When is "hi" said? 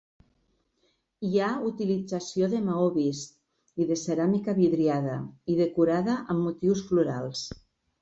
1.27-1.37